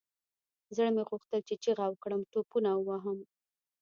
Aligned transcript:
زړه 0.75 0.89
مې 0.95 1.03
غوښتل 1.09 1.39
چې 1.47 1.55
چيغه 1.63 1.85
وكړم 1.89 2.21
ټوپونه 2.31 2.69
ووهم. 2.75 3.19